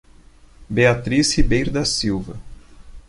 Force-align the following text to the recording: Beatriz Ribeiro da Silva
Beatriz 0.67 1.31
Ribeiro 1.37 1.69
da 1.69 1.85
Silva 1.85 2.35